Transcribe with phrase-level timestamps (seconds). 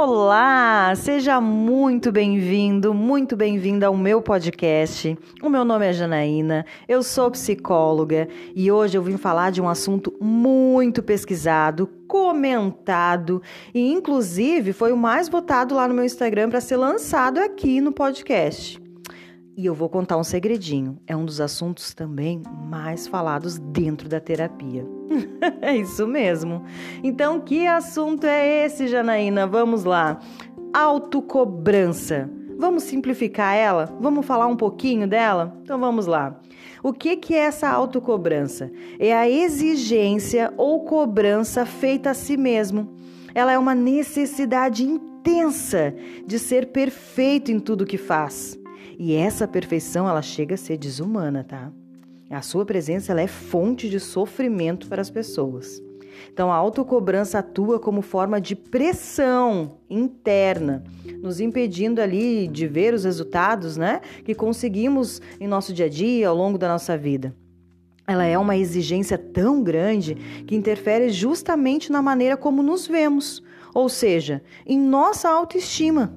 [0.00, 5.18] Olá, seja muito bem-vindo, muito bem-vinda ao meu podcast.
[5.42, 9.68] O meu nome é Janaína, eu sou psicóloga e hoje eu vim falar de um
[9.68, 13.42] assunto muito pesquisado, comentado
[13.74, 17.90] e inclusive foi o mais votado lá no meu Instagram para ser lançado aqui no
[17.90, 18.80] podcast.
[19.58, 21.00] E eu vou contar um segredinho.
[21.04, 22.40] É um dos assuntos também
[22.70, 24.86] mais falados dentro da terapia.
[25.60, 26.62] é isso mesmo.
[27.02, 29.48] Então, que assunto é esse, Janaína?
[29.48, 30.20] Vamos lá.
[30.72, 32.30] Autocobrança.
[32.56, 33.92] Vamos simplificar ela?
[34.00, 35.58] Vamos falar um pouquinho dela?
[35.64, 36.40] Então vamos lá.
[36.80, 38.70] O que, que é essa autocobrança?
[38.96, 42.94] É a exigência ou cobrança feita a si mesmo.
[43.34, 45.92] Ela é uma necessidade intensa
[46.24, 48.57] de ser perfeito em tudo que faz.
[48.98, 51.70] E essa perfeição, ela chega a ser desumana, tá?
[52.28, 55.80] A sua presença ela é fonte de sofrimento para as pessoas.
[56.32, 60.82] Então, a autocobrança atua como forma de pressão interna,
[61.22, 66.28] nos impedindo ali de ver os resultados, né, que conseguimos em nosso dia a dia,
[66.28, 67.32] ao longo da nossa vida.
[68.04, 73.88] Ela é uma exigência tão grande que interfere justamente na maneira como nos vemos, ou
[73.88, 76.12] seja, em nossa autoestima.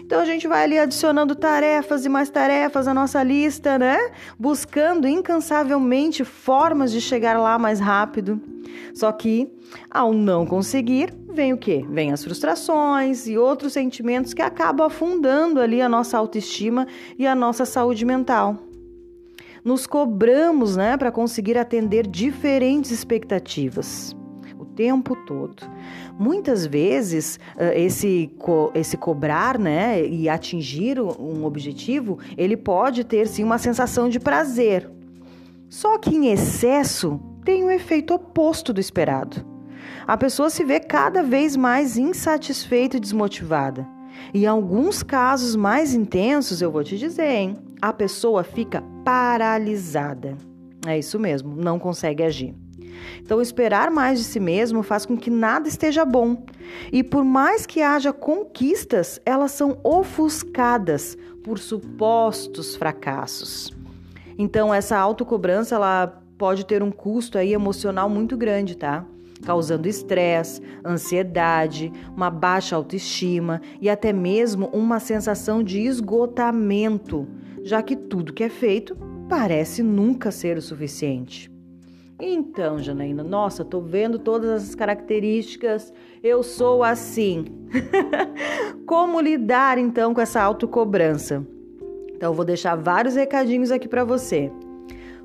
[0.00, 3.98] Então a gente vai ali adicionando tarefas e mais tarefas à nossa lista, né?
[4.38, 8.40] Buscando incansavelmente formas de chegar lá mais rápido.
[8.94, 9.50] Só que
[9.90, 11.84] ao não conseguir, vem o quê?
[11.90, 16.86] Vem as frustrações e outros sentimentos que acabam afundando ali a nossa autoestima
[17.18, 18.56] e a nossa saúde mental
[19.64, 24.14] nos cobramos, né, para conseguir atender diferentes expectativas
[24.76, 25.64] tempo todo.
[26.18, 27.40] Muitas vezes,
[27.74, 28.30] esse,
[28.74, 34.88] esse cobrar né, e atingir um objetivo, ele pode ter sim uma sensação de prazer.
[35.68, 39.44] Só que em excesso tem um efeito oposto do esperado.
[40.06, 43.86] A pessoa se vê cada vez mais insatisfeita e desmotivada.
[44.32, 47.56] Em alguns casos mais intensos, eu vou te dizer, hein?
[47.80, 50.36] A pessoa fica paralisada.
[50.86, 52.54] É isso mesmo, não consegue agir.
[53.20, 56.44] Então, esperar mais de si mesmo faz com que nada esteja bom.
[56.92, 63.72] E por mais que haja conquistas, elas são ofuscadas por supostos fracassos.
[64.38, 69.04] Então, essa autocobrança ela pode ter um custo aí emocional muito grande, tá?
[69.44, 77.26] Causando estresse, ansiedade, uma baixa autoestima e até mesmo uma sensação de esgotamento,
[77.62, 78.96] já que tudo que é feito
[79.28, 81.55] parece nunca ser o suficiente.
[82.18, 87.44] Então, Janaína, nossa, tô vendo todas essas características, eu sou assim.
[88.86, 91.46] Como lidar então com essa autocobrança?
[92.14, 94.50] Então, vou deixar vários recadinhos aqui para você.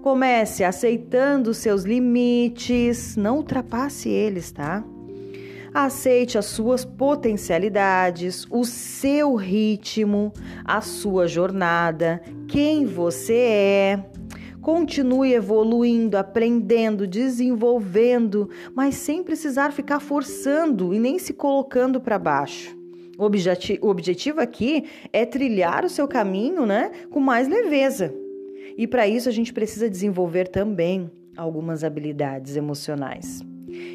[0.00, 4.82] Comece aceitando os seus limites, não ultrapasse eles, tá?
[5.74, 10.32] Aceite as suas potencialidades, o seu ritmo,
[10.64, 14.04] a sua jornada, quem você é.
[14.68, 22.76] Continue evoluindo, aprendendo, desenvolvendo, mas sem precisar ficar forçando e nem se colocando para baixo.
[23.16, 28.14] O, objeti o objetivo aqui é trilhar o seu caminho né, com mais leveza.
[28.76, 33.40] E para isso a gente precisa desenvolver também algumas habilidades emocionais.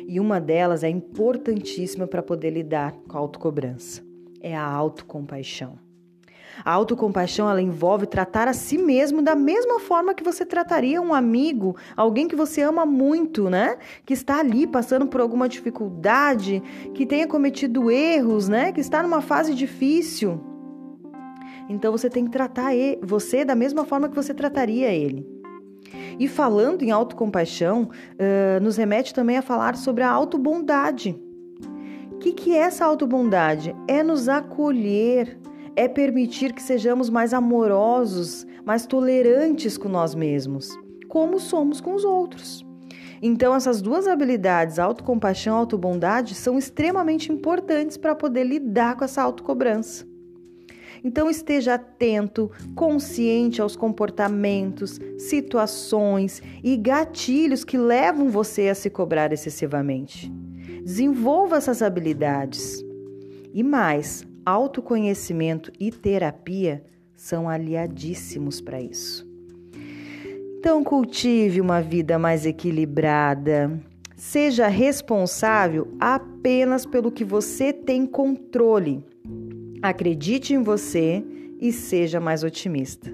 [0.08, 4.02] E uma delas é importantíssima para poder lidar com a autocobrança:
[4.42, 5.83] é a autocompaixão.
[6.64, 11.14] A autocompaixão ela envolve tratar a si mesmo da mesma forma que você trataria um
[11.14, 13.78] amigo, alguém que você ama muito, né?
[14.06, 16.62] Que está ali passando por alguma dificuldade,
[16.94, 18.72] que tenha cometido erros, né?
[18.72, 20.40] Que está numa fase difícil.
[21.70, 22.72] Então você tem que tratar
[23.02, 25.26] você da mesma forma que você trataria ele.
[26.20, 31.20] E falando em autocompaixão, uh, nos remete também a falar sobre a autobondade.
[32.12, 33.76] O que, que é essa autobondade?
[33.88, 35.38] É nos acolher,
[35.76, 40.70] é permitir que sejamos mais amorosos, mais tolerantes com nós mesmos,
[41.08, 42.66] como somos com os outros.
[43.22, 49.22] Então, essas duas habilidades, autocompaixão e autobondade, são extremamente importantes para poder lidar com essa
[49.22, 50.06] autocobrança.
[51.04, 59.32] Então, esteja atento, consciente aos comportamentos, situações e gatilhos que levam você a se cobrar
[59.34, 60.32] excessivamente.
[60.84, 62.84] Desenvolva essas habilidades.
[63.54, 66.84] E mais, autoconhecimento e terapia
[67.16, 69.28] são aliadíssimos para isso.
[70.60, 73.80] Então, cultive uma vida mais equilibrada.
[74.16, 79.04] Seja responsável apenas pelo que você tem controle.
[79.82, 81.24] Acredite em você
[81.60, 83.12] e seja mais otimista.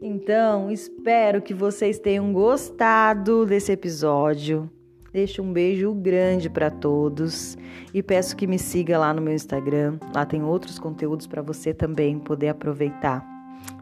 [0.00, 4.70] Então, espero que vocês tenham gostado desse episódio.
[5.12, 7.56] Deixo um beijo grande para todos
[7.92, 9.98] e peço que me siga lá no meu Instagram.
[10.14, 13.24] Lá tem outros conteúdos para você também poder aproveitar.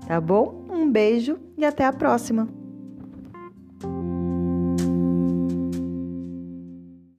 [0.06, 0.64] Tá bom?
[0.70, 2.63] Um beijo e até a próxima.